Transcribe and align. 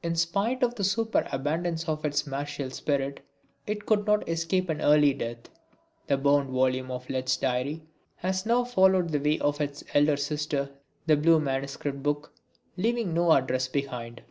In 0.00 0.14
spite 0.14 0.62
of 0.62 0.76
the 0.76 0.84
superabundance 0.84 1.88
of 1.88 2.04
its 2.04 2.24
martial 2.24 2.70
spirit, 2.70 3.26
it 3.66 3.84
could 3.84 4.06
not 4.06 4.28
escape 4.28 4.68
an 4.68 4.80
early 4.80 5.12
death. 5.12 5.48
That 6.06 6.22
bound 6.22 6.50
volume 6.50 6.88
of 6.92 7.10
Lett's 7.10 7.36
diary 7.36 7.82
has 8.18 8.46
now 8.46 8.62
followed 8.62 9.08
the 9.08 9.18
way 9.18 9.40
of 9.40 9.60
its 9.60 9.82
elder 9.92 10.16
sister, 10.18 10.70
the 11.06 11.16
blue 11.16 11.40
manuscript 11.40 12.00
book, 12.00 12.32
leaving 12.76 13.12
no 13.12 13.32
address 13.32 13.66
behind. 13.66 14.22